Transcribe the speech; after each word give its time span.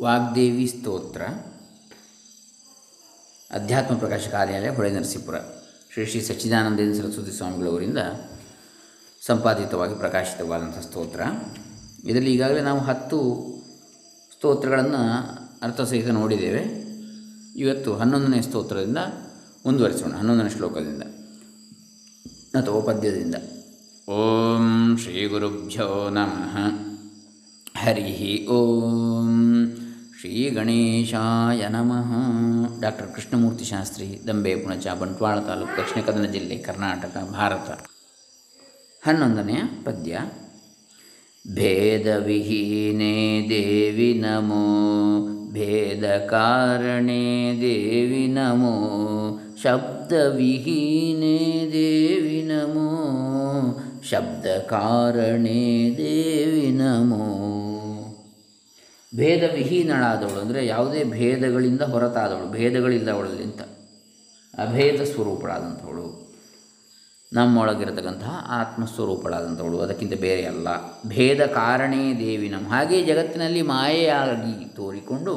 ವಾಗ್ದೇವಿ 0.00 0.66
ಸ್ತೋತ್ರ, 0.66 1.22
ಅಧ್ಯಾತ್ಮ 3.50 3.94
ಪ್ರಕಾಶ 3.94 4.28
ಕಾರ್ಯಾಲಯ 4.28 4.68
ಹೊಳೆ 4.68 4.90
ನರಸೀಪುರ. 4.90 5.38
ಶ್ರೀ 5.92 6.06
ಶ್ರೀ 6.06 6.20
ಸಚ್ಚಿದಾನಂದೇಂದ್ರ 6.20 7.02
ಸರಸ್ವತಿ 7.02 7.32
ಸ್ವಾಮಿಗಳವರಿಂದ 7.32 7.98
ಸಂಪಾದಿತವಾಗಿ 9.26 9.94
ಪ್ರಕಾಶಿತವಾದಂಥ 9.94 10.78
ಸ್ತೋತ್ರ. 10.78 11.20
ಇದರಲ್ಲಿ 12.04 12.34
ಈಗಾಗಲೇ 12.34 12.60
ನಾವು 12.60 12.80
ಹತ್ತು 12.80 13.18
ಸ್ತೋತ್ರಗಳನ್ನು 14.36 15.02
ಅರ್ಥಸಹಿತ 15.62 16.08
ನೋಡಿದ್ದೇವೆ. 16.08 16.62
ಇವತ್ತು 17.56 17.96
ಹನ್ನೊಂದನೇ 17.96 18.42
ಸ್ತೋತ್ರದಿಂದ 18.42 18.98
ಮುಂದುವರಿಸೋಣ, 19.66 20.12
ಹನ್ನೊಂದನೇ 20.12 20.50
ಶ್ಲೋಕದಿಂದ 20.50 21.02
ಅಥವಾ 22.54 22.80
ಪದ್ಯದಿಂದ 22.80 23.34
ಓಂ 24.08 24.96
ಶ್ರೀ 24.96 25.26
ಗುರುಭ್ಯೋ 25.26 26.10
ನಮಃ. 26.10 26.56
ಹರಿ 27.80 28.46
ಓಂ. 28.46 29.55
ಶ್ರೀ 30.20 30.50
ಗಣೇಶಾಯ 30.50 31.68
ನಮಃ. 31.68 32.12
ಡಾಕ್ಟರ್ 32.80 33.14
ಕೃಷ್ಣಮೂರ್ತಿ 33.14 33.64
ಶಾಸ್ತ್ರಿ, 33.64 34.20
ದಂಬೆ, 34.26 34.56
ಪುಣಚ, 34.56 34.86
ಬಂಟ್ವಾಳ 34.86 35.40
ತಾಲೂಕು, 35.40 35.76
ದಕ್ಷಿಣ 35.76 36.02
ಕನ್ನಡ 36.02 36.28
ಜಿಲ್ಲೆ, 36.28 36.56
ಕರ್ನಾಟಕ, 36.56 37.28
ಭಾರತ. 37.32 37.70
ಹನ್ನೊಂದನೆಯ 39.08 39.56
ಪದ್ಯ. 39.84 40.18
ಭೇದವಿಹೀನೆ 41.54 43.48
ದೇವಿ 43.48 44.14
ನಮೋ 44.20 45.52
ಭೇದ 45.52 46.26
ಕಾರಣೇ 46.26 47.52
ದೇವಿ 47.60 48.26
ನಮೋ, 48.26 48.76
ಶಬ್ದವಿಹೀನೆ 49.62 51.38
ದೇವಿ 51.72 52.42
ನಮೋ 52.42 52.92
ಶಬ್ದ 54.10 54.46
ಕಾರಣೇ 54.46 55.94
ದೇವಿ 55.96 56.70
ನಮೋ. 56.70 57.45
ಭೇದವಿಹೀನಳಾದವಳು 59.16 60.38
ಅಂದರೆ 60.40 60.66
ಯಾವುದೇ 60.66 61.04
ಭೇದಗಳಿಂದ 61.04 61.80
ಹೊರತಾದವಳು, 61.80 62.46
ಭೇದಗಳಿಲ್ಲವಳಲ್ಲಿ 62.50 63.42
ಅಂತ. 63.42 63.62
ಅಭೇದ 64.54 65.00
ಸ್ವರೂಪಳಾದಂಥವಳು, 65.04 66.06
ನಮ್ಮೊಳಗಿರತಕ್ಕಂತಹ 67.32 68.34
ಆತ್ಮಸ್ವರೂಪಳಾದಂಥವಳು, 68.48 69.78
ಅದಕ್ಕಿಂತ 69.78 70.14
ಬೇರೆ 70.20 70.44
ಅಲ್ಲ. 70.44 70.68
ಭೇದ 71.08 71.40
ಕಾರಣೇ 71.46 72.02
ದೇವಿ 72.18 72.48
ನಮ್ಮ 72.48 72.68
ಹಾಗೆ 72.68 73.02
ಜಗತ್ತಿನಲ್ಲಿ 73.02 73.62
ಮಾಯೆಯಾಗಿ 73.62 74.54
ತೋರಿಕೊಂಡು 74.76 75.34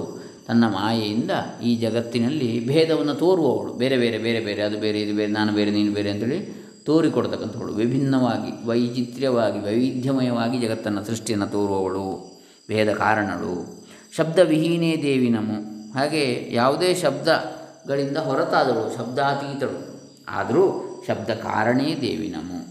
ತನ್ನ 0.47 0.65
ಮಾಯೆಯಿಂದ 0.67 1.31
ಈ 1.63 1.75
ಜಗತ್ತಿನಲ್ಲಿ 1.75 2.67
ಭೇದವನ್ನು 2.67 3.15
ತೋರುವವಳು. 3.15 3.73
ಬೇರೆ 3.73 3.97
ಬೇರೆ 3.97 4.17
ಬೇರೆ 4.17 4.39
ಬೇರೆ, 4.39 4.61
ಅದು 4.61 4.77
ಬೇರೆ, 4.79 5.01
ಇದು 5.01 5.15
ಬೇರೆ, 5.15 5.31
ನಾನು 5.31 5.51
ಬೇರೆ, 5.53 5.71
ನೀನು 5.71 5.91
ಬೇರೆ 5.93 6.09
ಅಂತೇಳಿ 6.09 6.39
ತೋರಿಕೊಡ್ತಕ್ಕಂಥವಳು. 6.85 7.73
ವಿಭಿನ್ನವಾಗಿ, 7.73 8.51
ವೈಚಿತ್ರ್ಯವಾಗಿ, 8.67 9.59
ವೈವಿಧ್ಯಮಯವಾಗಿ 9.59 10.57
ಜಗತ್ತನ್ನು 10.59 11.03
ಸೃಷ್ಟಿಯನ್ನು 11.03 11.47
ತೋರುವವಳು. 11.47 12.38
ಭೇದ 12.69 12.93
ಕಾರಣಳು 12.93 13.85
ಶಬ್ದವಿಹೀನೇ 14.17 15.03
ದೇವಿ 15.03 15.29
ನಮೋ. 15.29 15.93
ಹಾಗೆ 15.93 16.49
ಯಾವುದೇ 16.51 16.95
ಶಬ್ದಗಳಿಂದ 16.95 18.17
ಹೊರತಾದಳು, 18.17 18.97
ಶಬ್ದಾತೀತಳು. 18.97 20.01
ಆದರೂ 20.29 20.85
ಶಬ್ದ 21.07 21.29
ಕಾರಣೇ 21.29 21.83
ದೇವಿ 21.83 22.33
ನಮೋ. 22.37 22.65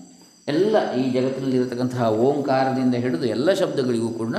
ಎಲ್ಲ 0.49 0.95
ಈ 0.95 1.11
ಜಗತ್ತಿನಲ್ಲಿರತಕ್ಕಂತಹ 1.11 2.13
ಓಂಕಾರದಿಂದ 2.13 2.95
ಹಿಡಿದು 2.95 3.25
ಎಲ್ಲ 3.25 3.53
ಶಬ್ದಗಳಿಗೂ 3.53 4.09
ಕೂಡ 4.09 4.37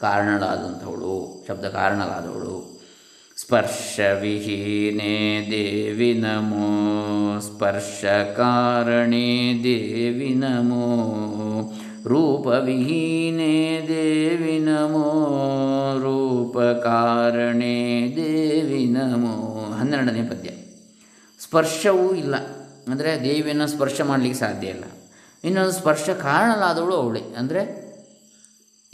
ಕಾರಣಳಾದಂಥವಳು 0.00 1.44
ಶಬ್ದ 1.48 1.64
ಕಾರಣಳಾದವಳು 1.64 2.82
ಸ್ಪರ್ಶವಿಹೀನೇ 3.40 5.48
ದೇವಿ 5.50 6.14
ನಮೋ. 6.14 7.40
ಸ್ಪರ್ಶ 7.40 8.04
ಕಾರಣೇ 8.36 9.60
ದೇವಿ 9.64 10.34
ನಮೋ. 10.34 11.61
ರೂಪವಿಹೀನೇ 12.06 13.84
ದೇವಿ 13.88 14.58
ನಮೋ, 14.58 15.98
ರೂಪಕಾರಣೆ 15.98 18.12
ದೇವಿ 18.16 18.86
ನಮೋ. 18.86 19.72
ಹನ್ನೆರಡನೇ 19.72 20.22
ಪದ್ಯ. 20.22 20.50
ಸ್ಪರ್ಶವೂ 21.40 22.14
ಇಲ್ಲ. 22.14 22.34
ಅಂದರೆ 22.88 23.24
ದೇವಿಯನ್ನು 23.24 23.66
ಸ್ಪರ್ಶ 23.66 24.00
ಮಾಡಲಿಕ್ಕೆ 24.00 24.40
ಸಾಧ್ಯ 24.40 24.68
ಇಲ್ಲ. 24.68 24.84
ಇನ್ನೊಂದು 25.44 25.72
ಸ್ಪರ್ಶ 25.72 26.10
ಕಾರಣಲಾದವಳು 26.10 26.94
ಅವಳೆ. 26.94 27.20
ಅಂದರೆ 27.38 27.82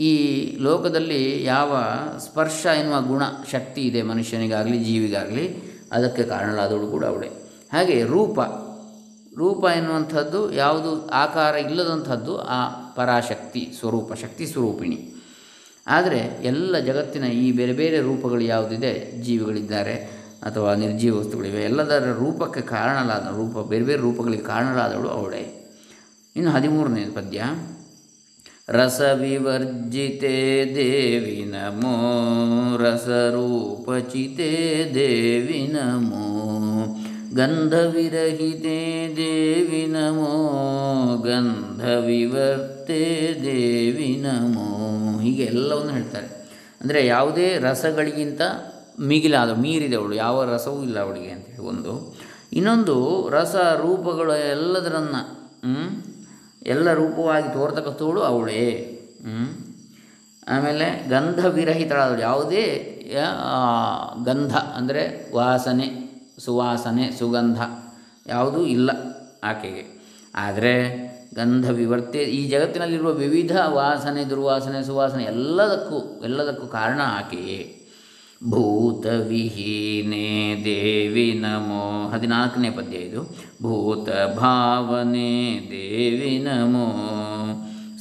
ಈ 0.00 0.56
ಲೋಕದಲ್ಲಿ 0.56 1.44
ಯಾವ 1.44 1.76
ಸ್ಪರ್ಶ 2.18 2.66
ಎನ್ನುವ 2.66 3.00
ಗುಣ, 3.00 3.22
ಶಕ್ತಿ 3.50 3.80
ಇದೆ 3.80 4.02
ಮನುಷ್ಯನಿಗಾಗಲಿ, 4.02 4.84
ಜೀವಿಗಾಗಲಿ, 4.84 5.56
ಅದಕ್ಕೆ 5.92 6.22
ಕಾರಣಲಾದವಳು 6.22 6.86
ಕೂಡ 6.86 7.04
ಅವಳೆ. 7.04 7.30
ಹಾಗೆ 7.72 8.04
ರೂಪ. 8.04 8.40
ರೂಪ 9.38 9.64
ಎನ್ನುವಂಥದ್ದು 9.76 10.52
ಯಾವುದು 10.52 11.06
ಆಕಾರ 11.06 11.54
ಇಲ್ಲದಂಥದ್ದು 11.54 12.38
ಆ 12.38 12.68
ಪರಾಶಕ್ತಿ 12.68 13.72
ಸ್ವರೂಪ, 13.78 14.12
ಶಕ್ತಿ 14.12 14.46
ಸ್ವರೂಪಿಣಿ. 14.46 15.14
ಆದರೆ 15.86 16.40
ಎಲ್ಲ 16.42 16.78
ಜಗತ್ತಿನ 16.78 17.24
ಈ 17.24 17.52
ಬೇರೆ 17.52 17.72
ಬೇರೆ 17.72 18.00
ರೂಪಗಳು 18.00 18.40
ಯಾವುದಿದೆ? 18.40 19.22
ಜೀವಿಗಳಿದ್ದಾರೆ 19.22 19.94
ಅಥವಾ 20.42 20.74
ನಿರ್ಜೀವ 20.74 21.18
ವಸ್ತುಗಳಿವೆ. 21.18 21.62
ಎಲ್ಲದರ 21.62 22.12
ರೂಪಕ್ಕೆ 22.12 22.60
ಕಾರಣಲಾದ 22.60 23.26
ರೂಪ, 23.36 23.68
ಬೇರೆ 23.68 23.84
ಬೇರೆ 23.84 23.98
ರೂಪಗಳಿಗೆ 23.98 24.42
ಕಾರಣಲಾದವಳು 24.42 25.08
ಅವಳೇ. 25.08 25.54
ಇನ್ನು 26.36 26.50
ಹದಿಮೂರನೇ 26.50 27.04
ಪದ್ಯ. 27.04 27.42
ರಸವಿವರ್ಜಿತೆ 28.68 30.64
ದೇವಿ 30.74 31.44
ನಮೋ 31.44 32.76
ರಸರೂಪಚಿತೆ 32.76 34.50
ದೇವಿ 34.94 35.72
ನಮೋ 35.72 36.57
ಗಂಧವಿರಹಿತೆ 37.36 38.78
ದೇವಿ 39.16 39.86
ನಮೋ, 39.86 40.30
ಗಂಧವಿವರ್ತೆ 41.22 43.00
ದೇವಿ 43.44 44.08
ನಮೋ. 44.22 44.68
ಹೀಗೆ 45.18 45.44
ಎಲ್ಲವನ್ನು 45.44 45.92
ಹೇಳ್ತಾರೆ. 45.92 46.28
ಅಂದರೆ 46.80 47.00
ಯಾವುದೇ 47.06 47.58
ರಸಗಳಿಗಿಂತ 47.58 48.40
ಮಿಗಿಲಾದ 49.00 49.50
ಮೀರಿದವಳು 49.50 50.14
ಯಾವ 50.14 50.36
ರಸವೂ 50.52 50.82
ಇಲ್ಲ 50.82 50.98
ಅವಳಿಗೆ 51.00 51.30
ಅಂತೇಳಿ 51.30 51.64
ಒಂದು. 51.66 51.94
ಇನ್ನೊಂದು, 52.52 52.96
ರಸ 53.28 53.56
ರೂಪಗಳು 53.82 54.34
ಎಲ್ಲದರನ್ನು 54.36 55.22
ಎಲ್ಲ 56.66 56.92
ರೂಪವಾಗಿ 56.92 57.48
ತೋರ್ತಕ್ಕಂಥವಳು 57.52 58.20
ಅವಳೇ. 58.20 58.64
ಆಮೇಲೆ 60.48 60.86
ಗಂಧ 61.08 61.40
ವಿರಹಿತಳಾದವಳು 61.46 62.20
ಯಾವುದೇ 62.20 62.66
ಗಂಧ, 64.24 64.54
ಅಂದರೆ 64.78 65.02
ವಾಸನೆ 65.34 66.07
ಸುವಾಸನೆ, 66.38 67.18
ಸುಗಂಧ 67.18 67.60
ಯಾವುದೂ 68.26 68.64
ಇಲ್ಲ 68.64 68.90
ಆಕೆಗೆ. 69.44 70.00
ಆದರೆ 70.34 71.08
ಗಂಧ 71.34 71.70
ವಿವರ್ತೆ 71.70 72.18
ಈ 72.18 72.48
ಜಗತ್ತಿನಲ್ಲಿರುವ 72.48 73.12
ವಿವಿಧ 73.12 73.56
ವಾಸನೆ, 73.66 74.24
ದುರ್ವಾಸನೆ, 74.24 74.86
ಸುವಾಸನೆ 74.86 75.24
ಎಲ್ಲದಕ್ಕೂ 75.24 76.20
ಎಲ್ಲದಕ್ಕೂ 76.24 76.66
ಕಾರಣ 76.66 77.00
ಆಕೆಯೇ. 77.04 77.74
ಭೂತವಿಹೀನೇ 78.50 80.64
ದೇವಿ 80.64 81.38
ನಮೋ, 81.40 82.10
ಹದಿನಾಲ್ಕನೇ 82.10 82.70
ಪದ್ಯ 82.70 82.96
ಇದು. 82.96 83.36
ಭೂತ 83.62 84.36
ಭಾವನೆ 84.36 85.68
ದೇವಿ 85.70 86.38
ನಮೋ, 86.38 86.94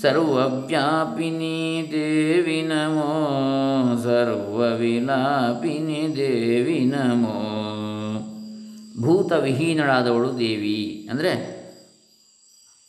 ಸರ್ವವ್ಯಾಪಿನಿ 0.02 1.90
ದೇವಿ 1.92 2.62
ನಮೋ, 2.62 4.04
ಸರ್ವವಿಲಾಪಿನಿ 4.04 6.16
ದೇವಿ 6.16 6.86
ನಮೋ. 6.86 7.67
ಭೂತವಿಹೀನಳಾದವಳು 9.02 10.40
ದೇವಿ. 10.40 11.08
ಅಂದರೆ 11.12 11.58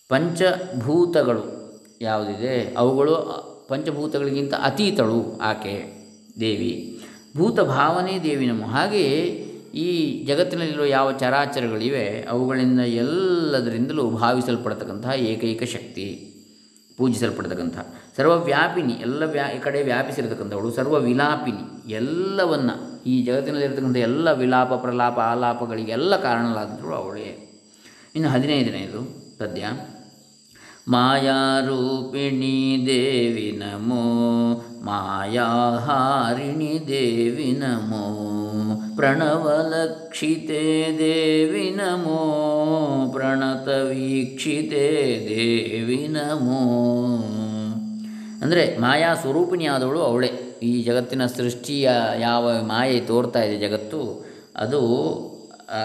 ಪಂಚಭೂತಗಳು 0.09 1.45
ಯಾವುದಿದೆ? 2.01 2.75
ಅವುಗಳು 2.75 3.15
ಪಂಚಭೂತಗಳಿಗಿಂತ 3.69 4.55
ಅತೀತಳು 4.55 5.39
ಆಕೆ 5.39 5.99
ದೇವಿ. 6.41 7.01
ಭೂತ 7.37 7.61
ಭಾವನೆ 7.61 8.23
ದೇವಿ 8.23 8.47
ನಮ್ಮ. 8.47 8.67
ಹಾಗೆಯೇ 8.67 9.45
ಈ 9.75 9.89
ಜಗತ್ತಿನಲ್ಲಿರುವ 10.25 10.85
ಯಾವ 10.85 11.13
ಚರಾಚರಗಳಿವೆ, 11.13 12.27
ಅವುಗಳಿಂದ 12.31 12.81
ಎಲ್ಲದರಿಂದಲೂ 12.81 14.11
ಭಾವಿಸಲ್ಪಡತಕ್ಕಂತಹ 14.11 15.11
ಏಕೈಕ 15.11 15.63
ಶಕ್ತಿ 15.63 16.35
ಪೂಜಿಸಲ್ಪಡ್ತಕ್ಕಂಥ 16.97 17.79
ಸರ್ವವ್ಯಾಪಿನಿ, 18.17 18.93
ಎಲ್ಲ 18.93 19.23
ವ್ಯಾ 19.23 19.49
ಕಡೆ 19.63 19.83
ವ್ಯಾಪಿಸಿರತಕ್ಕಂಥವಳು 19.83 20.71
ಸರ್ವ 20.71 20.99
ವಿಲಾಪಿನಿ 20.99 21.93
ಎಲ್ಲವನ್ನು 21.93 22.88
ಈ 23.06 23.25
ಜಗತ್ತಿನಲ್ಲಿರ್ತಕ್ಕಂಥ 23.25 23.97
ಎಲ್ಲ 23.97 24.33
ವಿಲಾಪ, 24.33 24.73
ಪ್ರಲಾಪ 24.73 25.19
ಆಲಾಪಗಳಿಗೆಲ್ಲ 25.19 26.17
ಕಾರಣಲಾದರು 26.17 26.95
ಅವಳೇ. 26.95 27.45
ಇನ್ನು 28.15 28.31
ಹದಿನೈದನೆಯದು 28.31 29.29
ಸದ್ಯ. 29.39 29.71
ಮಾಯಾರೂಪಿಣಿ 30.89 32.85
ದೇವಿ 32.87 33.56
ನಮೋ 33.59 34.05
ಮಾಯಾಹಾರಿಣಿ 34.85 36.89
ದೇವಿ 36.89 37.53
ನಮೋ 37.53 38.97
ಪ್ರಣವಲಕ್ಷಿತೆ 38.97 40.99
ದೇವಿ 40.99 41.71
ನಮೋ 41.71 43.12
ಪ್ರಣತವೀಕ್ಷಿತೆ 43.12 45.27
ದೇವಿ 45.29 46.09
ನಮೋ. 46.09 46.61
ಅಂದರೆ 48.43 48.79
ಮಾಯಾ 48.79 49.15
ಸ್ವರೂಪಿಣಿಯಾದವಳು 49.15 50.01
ಅವಳೇ. 50.01 50.48
ಈ 50.62 50.72
ಜಗತ್ತಿನ 50.82 51.26
ಸೃಷ್ಟಿಯ 51.37 51.88
ಯಾವ 52.19 52.52
ಮಾಯೆ 52.72 52.99
ತೋರ್ತಾ 53.10 53.43
ಇದೆ 53.46 53.56
ಜಗತ್ತು, 53.66 54.00
ಅದು 54.56 54.81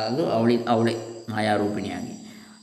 ಅದು 0.08 0.24
ಅವಳಿ, 0.36 0.56
ಅವಳೇ, 0.74 0.96
ಮಾಯಾರೂಪಿಣಿಯಾಗಿ. 1.32 2.14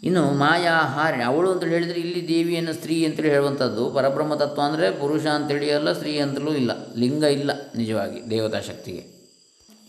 ಇನ್ನು 0.09 0.23
ಮಾಯಾ 0.43 0.75
ಹಾರಿಣಿ 0.95 1.25
ಅವಳು 1.31 1.49
ಅಂತೇಳಿ 1.53 1.75
ಹೇಳಿದರೆ 1.77 1.99
ಇಲ್ಲಿ 2.01 2.21
ದೇವಿಯನ್ನು 2.29 2.73
ಸ್ತ್ರೀ 2.73 2.95
ಅಂತೇಳಿ 3.07 3.31
ಹೇಳುವಂಥದ್ದು. 3.35 3.83
ಪರಬ್ರಹ್ಮ 3.97 4.35
ತತ್ವ 4.35 4.61
ಅಂದರೆ 4.69 4.87
ಪುರುಷ 5.01 5.25
ಅಂತೇಳಿ 5.39 5.69
ಅಲ್ಲ 5.79 5.93
ಸ್ತ್ರೀ 5.93 6.13
ಅಂತಲೂ 6.19 6.53
ಇಲ್ಲ, 6.61 6.71
ಲಿಂಗ 7.03 7.25
ಇಲ್ಲ 7.39 7.51
ನಿಜವಾಗಿ 7.77 8.21
ದೇವತಾ 8.31 8.61
ಶಕ್ತಿಗೆ. 8.69 9.03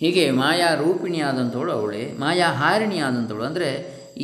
ಹೀಗೆ 0.01 0.25
ಮಾಯಾ 0.41 0.69
ರೂಪಿಣಿಯಾದಂಥವಳು 0.75 1.71
ಅವಳೇ, 1.71 2.03
ಮಾಯಾ 2.23 2.50
ಹಾರಿಣಿಯಾದಂಥವಳು 2.62 3.45
ಅಂದರೆ 3.50 3.69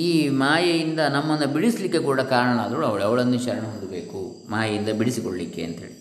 ಈ 0.06 0.10
ಮಾಯೆಯಿಂದ 0.42 1.02
ನಮ್ಮನ್ನು 1.16 1.48
ಬಿಡಿಸಲಿಕ್ಕೆ 1.54 2.00
ಕೂಡ 2.08 2.20
ಕಾರಣ 2.34 2.58
ಆದವಳು 2.66 2.86
ಅವಳು. 2.90 3.04
ಅವಳನ್ನು 3.04 3.40
ಶರಣ 3.46 3.66
ಹೊಂದಬೇಕು, 3.74 4.22
ಮಾಯೆಯಿಂದ 4.50 4.90
ಬಿಡಿಸಿಕೊಳ್ಳಿಕ್ಕೆ 5.02 5.64
ಅಂಥೇಳಿ 5.64 5.97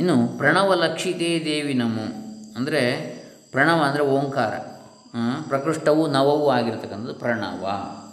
ಇನ್ನು 0.00 0.38
ಪ್ರಣವಲಕ್ಷಿತೇ 0.38 1.42
ದೇವಿ 1.44 1.74
ನಮೋ. 1.74 2.04
ಅಂದರೆ 2.56 2.82
ಪ್ರಣವ 3.50 3.82
ಅಂದರೆ 3.82 4.02
ಓಂಕಾರ. 4.02 4.54
ಪ್ರಕೃಷ್ಟವು 5.48 6.06
ನವವು 6.06 6.50
ಆಗಿರತಕ್ಕಂಥದ್ದು 6.50 7.14
ಪ್ರಣವ. 7.14 7.66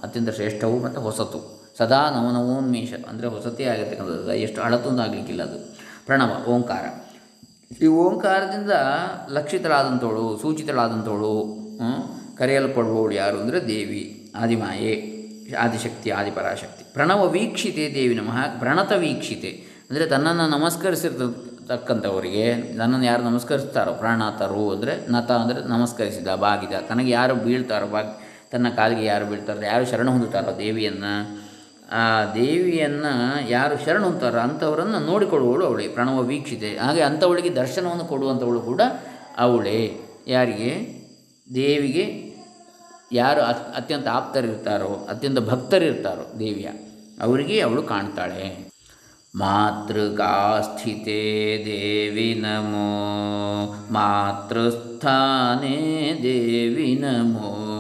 ಅತ್ಯಂತ 0.04 0.30
ಶ್ರೇಷ್ಠವು 0.30 0.84
ಮತ್ತು 0.84 1.02
ಹೊಸತು. 1.02 1.40
ಸದಾ 1.78 2.10
ನವನವೋನ್ಮೇಷ 2.10 2.94
ಅಂದರೆ 3.10 3.28
ಹೊಸತೇ 3.28 3.64
ಆಗಿರ್ತಕ್ಕಂಥದ್ದು. 3.64 4.34
ಎಷ್ಟು 4.34 4.62
ಅಳತೊಂದು 4.62 5.02
ಆಗಲಿಕ್ಕಿಲ್ಲ 5.02 5.44
ಅದು. 5.44 5.78
ಪ್ರಣವ, 6.06 6.46
ಓಂಕಾರ. 6.48 6.86
ಈ 7.84 7.88
ಓಂಕಾರದಿಂದ 7.88 8.72
ಲಕ್ಷಿತಳಾದಂಥವಳು, 9.30 10.40
ಸೂಚಿತಳಾದಂಥವಳು 10.42 11.58
ಕರೆಯಲ್ಪಡುವವಳು 12.38 13.12
ಯಾರು 13.12 13.40
ಅಂದರೆ 13.40 13.68
ದೇವಿ, 13.68 14.32
ಆದಿಮಾಯೆ, 14.36 14.94
ಆದಿಶಕ್ತಿ, 15.60 16.10
ಆದಿಪರಾಶಕ್ತಿ. 16.10 16.94
ಪ್ರಣವ 16.94 17.30
ವೀಕ್ಷಿತೆ 17.30 17.92
ದೇವಿ 17.96 18.16
ನಮಃ. 18.16 18.60
ಪ್ರಣತ 18.60 18.92
ವೀಕ್ಷಿತೆ. 18.92 19.50
ಅಂದರೆ 19.90 20.06
ತನ್ನನ್ನು 20.06 20.48
ನಮಸ್ಕರಿಸಿರ್ತಕ್ಕಂಥವರಿಗೆ 21.68 22.76
ನನ್ನನ್ನು 22.78 23.06
ಯಾರು 23.06 23.24
ನಮಸ್ಕರಿಸ್ತಾರೋ, 23.24 23.94
ಪ್ರಾಣಾತರು 23.94 24.72
ಅಂದರೆ 24.72 24.94
ನತ 25.12 25.32
ಅಂದರೆ 25.32 25.60
ನಮಸ್ಕರಿಸಿದ, 25.68 26.28
ಬಾಗಿದ, 26.36 26.76
ತನಗೆ 26.90 27.10
ಯಾರು 27.10 27.36
ಬೀಳ್ತಾರೋ, 27.36 27.88
ಬಾಗಿ, 27.88 28.12
ತನ್ನ 28.52 28.70
ಕಾಲಿಗೆ 28.70 29.06
ಯಾರು 29.06 29.26
ಬೀಳ್ತಾರೋ, 29.26 29.62
ಯಾರು 29.62 29.86
ಶರಣ 29.86 30.08
ಹೊಂದುತ್ತಾರೋ 30.10 30.58
ದೇವಿಯನ್ನು, 30.58 31.14
ಆ 31.92 32.04
ದೇವಿಯನ್ನು 32.34 33.12
ಯಾರು 33.50 33.86
ಶರಣ 33.86 34.02
ಹೊಂದ್ತಾರೋ 34.04 34.40
ಅಂಥವರನ್ನು 34.40 35.00
ನೋಡಿಕೊಳ್ಳುವಳು 35.00 35.66
ಅವಳೇ, 35.66 35.88
ಪ್ರಣವ 35.88 36.24
ವೀಕ್ಷಿತೆ. 36.24 36.78
ಹಾಗೆ 36.78 37.02
ಅಂಥವಳಿಗೆ 37.02 37.52
ದರ್ಶನವನ್ನು 37.56 38.06
ಕೊಡುವಂಥವಳು 38.06 38.62
ಕೂಡ 38.62 38.82
ಅವಳೇ. 39.38 40.00
ಯಾರಿಗೆ? 40.28 40.72
ದೇವಿಗೆ 41.56 42.06
ಯಾರು 43.12 43.42
ಅತ್, 43.42 43.76
ಅತ್ಯಂತ 43.76 44.08
ಆಪ್ತರಿರ್ತಾರೋ, 44.08 44.94
ಅತ್ಯಂತ 45.10 45.40
ಭಕ್ತರಿರ್ತಾರೋ 45.40 46.40
ದೇವಿಯ, 46.40 46.70
ಅವರಿಗೆ 47.22 47.60
ಅವಳು 47.60 47.84
ಕಾಣ್ತಾಳೆ. 47.84 48.77
ಮಾತೃಕಾಸ್ಥಿತೆ 49.38 51.66
ದೇವಿ 51.66 52.42
ನಮೋ, 52.42 53.88
ಮಾತೃಸ್ಥಾನೇ 53.92 56.20
ದೇವಿ 56.24 56.98
ನಮೋ 57.02 57.74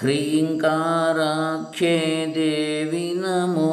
ಹ್ರೀಂಕಾರಾಖ್ಯೆ 0.00 2.34
ದೇವಿ 2.34 3.14
ನಮೋ, 3.14 3.72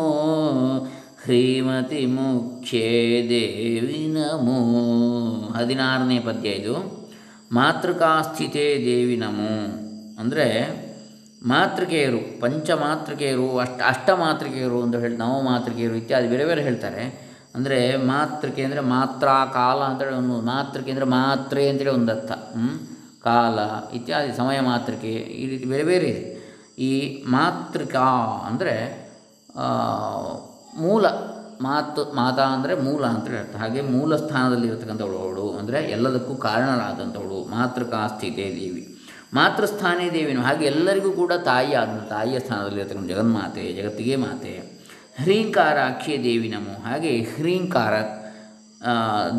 ಶ್ರೀಮತಿ 1.23 2.05
ಮುಖ್ಯೆ 2.05 3.25
ದೇವಿ 3.29 4.07
ನಮೋ. 4.07 5.53
ಹದಿನಾರನೇ 5.53 6.19
ಪದ್ಯ 6.19 6.49
ಇದು. 6.49 7.07
ಮಾತೃಕಾಸ್ಥಿತೆ 7.51 8.59
ದೇವಿ 8.59 9.15
ನಮೋ. 9.15 9.79
ಅಂದರೆ 10.19 10.90
ಮಾತೃಕೆಯರು, 11.41 12.19
ಪಂಚಮಾತೃಕೆಯರು, 12.41 13.45
ಅಷ್ಟ, 13.57 13.79
ಅಷ್ಟಮಾತೃಕೆಯರು 13.87 14.79
ಅಂತ 14.83 14.95
ಹೇಳಿ 14.95 15.17
ನವಮಾತೃಕೆಯರು 15.17 15.95
ಇತ್ಯಾದಿ 15.95 16.27
ಬೇರೆ 16.27 16.45
ಬೇರೆ 16.45 16.61
ಹೇಳ್ತಾರೆ. 16.61 17.03
ಅಂದರೆ 17.55 17.77
ಮಾತೃಕೆ 17.97 18.61
ಅಂದರೆ 18.63 18.81
ಮಾತ್ರ, 18.95 19.27
ಕಾಲ 19.53 19.79
ಅಂತೇಳಿ 19.83 20.15
ಒಂದು, 20.15 20.35
ಮಾತೃಕೆ 20.41 20.91
ಅಂದರೆ 20.91 21.05
ಮಾತ್ರೆ 21.05 21.63
ಅಂತೇಳಿ 21.69 21.89
ಒಂದು 21.89 22.11
ಅರ್ಥ? 22.11 22.31
ಕಾಲ 23.21 23.59
ಇತ್ಯಾದಿ, 23.93 24.29
ಸಮಯ 24.33 24.59
ಮಾತೃಕೆ 24.69 25.11
ಈ 25.41 25.43
ರೀತಿ 25.49 25.65
ಬೇರೆ 25.65 25.83
ಬೇರೆ 25.83 26.07
ಇದೆ. 26.13 26.23
ಈ 26.79 26.91
ಮಾತೃಕಾ 27.27 28.05
ಅಂದರೆ 28.49 28.75
ಮೂಲ, 30.83 31.05
ಮಾತು, 31.61 32.01
ಮಾತಾ 32.13 32.45
ಅಂದರೆ 32.55 32.75
ಮೂಲ 32.85 33.03
ಅಂತೇಳಿ 33.05 33.39
ಅರ್ಥ. 33.39 33.55
ಹಾಗೆ 33.55 33.81
ಮೂಲ 33.95 34.15
ಸ್ಥಾನದಲ್ಲಿ 34.15 34.67
ಇರತಕ್ಕಂಥವಳು 34.67 35.17
ಅವಳು 35.25 35.47
ಅಂದರೆ 35.59 35.79
ಎಲ್ಲದಕ್ಕೂ 35.97 36.35
ಕಾರಣರಾದಂಥವಳು 36.35 37.39
ಮಾತೃಕಾ 37.57 37.99
ಸ್ಥಿತಿ 38.07 38.45
ದೇವಿ. 38.61 38.83
ಮಾತೃಸ್ಥಾನೇ 39.33 40.09
ದೇವಿನು 40.09 40.41
ಹಾಗೆ 40.41 40.65
ಎಲ್ಲರಿಗೂ 40.65 41.11
ಕೂಡ 41.11 41.33
ತಾಯಿ 41.33 41.73
ಆದ 41.73 41.89
ತಾಯಿಯ 42.09 42.39
ಸ್ಥಾನದಲ್ಲಿ 42.39 42.79
ಇರತಕ್ಕಂಥ 42.79 43.09
ಜಗನ್ಮಾತೆ, 43.09 43.73
ಜಗತ್ತಿಗೆ 43.73 44.15
ಮಾತೆ. 44.15 44.53
ಹ್ರೀಂಕಾರ 45.21 45.77
ದೇವಿ 46.23 46.49
ನಮೋ. 46.49 46.89
ಹಾಗೆ 46.89 47.21
ಹ್ರೀಂಕಾರ 47.21 47.93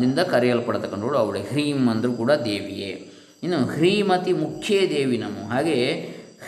ದಿಂದ 0.01 0.19
ಕರೆಯಲ್ಪಡತಕ್ಕಂಥವಳು 0.19 1.17
ಅವಳೆ 1.17 1.39
ಹ್ರೀಂ 1.39 1.89
ಅಂದರೂ 1.89 2.11
ಕೂಡ 2.13 2.31
ದೇವಿಯೇ. 2.31 3.09
ಇನ್ನು 3.43 3.57
ಹ್ರೀಮತಿ 3.57 4.33
ಮುಖ್ಯ 4.33 4.87
ದೇವಿ 4.87 5.17
ನಮೋ. 5.17 5.47
ಹಾಗೆ 5.47 5.77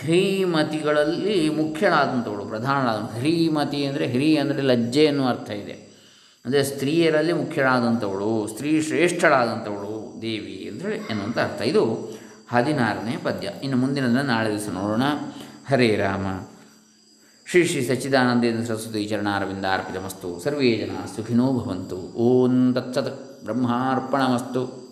ಹ್ರೀಮತಿಗಳಲ್ಲಿ 0.01 1.49
ಮುಖ್ಯಳಾದಂಥವಳು 1.49 2.45
ಪ್ರಧಾನಳಾದ 2.45 3.01
ಹ್ರೀಮತಿ 3.17 3.85
ಅಂದರೆ 3.85 4.07
ಹ್ರೀ 4.07 4.37
ಅಂದರೆ 4.37 4.61
ಲಜ್ಜೆ 4.61 5.03
ಎನ್ನುವ 5.03 5.27
ಅರ್ಥ 5.27 5.49
ಇದೆ. 5.49 5.75
ಅಂದರೆ 6.45 6.63
ಸ್ತ್ರೀಯರಲ್ಲಿ 6.63 7.33
ಮುಖ್ಯಳಾದಂಥವಳು 7.33 8.47
ಸ್ತ್ರೀ 8.47 8.81
ಶ್ರೇಷ್ಠಳಾದಂಥವಳು 8.81 10.21
ದೇವಿ 10.21 10.69
ಅಂದರೆ 10.71 10.95
ಎನ್ನುವಂಥ 10.95 11.37
ಅರ್ಥ. 11.37 11.61
ಇದು 11.61 11.83
ಹದಿನಾರನೇ 12.51 13.17
ಪದ್ಯ. 13.23 13.51
ಇನ್ನು 13.63 13.77
ಮುಂದಿನದನ್ನು 13.77 14.23
ನಾಳೆ 14.23 14.49
ದಿವಸ 14.49 14.69
ನೋಡೋಣ. 14.73 15.03
ಹರೇ 15.69 15.95
ರಾಮ. 15.95 16.47
ಶ್ರೀ 17.45 17.63
ಶ್ರೀ 17.65 17.87
ಸಚ್ಚಿದಾನಂದೇಂದ್ರ 17.87 18.65
ಸರಸ್ವತಿ 18.65 19.05
ಚರಣಾರವಿಂದ 19.05 19.65
ಅರ್ಪಿತಮಸ್ತು 19.73 20.39
ಸರ್ವೇ 20.39 20.77
ಜನ 20.77 21.05
ಸುಖಿನೋ 21.15 21.53
ಭವಂತು. 21.53 21.97
ಓಂ 21.97 22.73
ತತ್ಸತ್ 22.73 23.43
ಬ್ರಹ್ಮಾರ್ಪಣಮಸ್ತು. 23.43 24.84